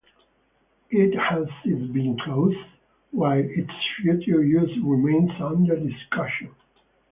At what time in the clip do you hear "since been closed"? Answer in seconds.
1.63-2.57